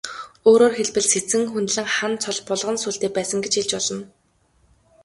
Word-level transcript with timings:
Өөрөөр 0.49 0.73
хэлбэл, 0.77 1.07
Сэцэн 1.13 1.43
хүндлэн 1.51 1.87
хан 1.95 2.13
цол 2.23 2.37
булган 2.47 2.75
сүүлтэй 2.79 3.11
байсан 3.13 3.39
гэж 3.41 3.53
хэлж 3.57 3.71
болно. 3.75 4.03